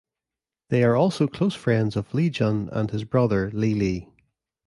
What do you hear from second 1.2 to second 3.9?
close friends of Li Jun and his brother Li